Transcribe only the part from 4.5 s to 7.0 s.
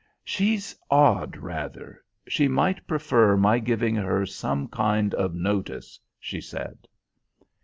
kind of notice," she said.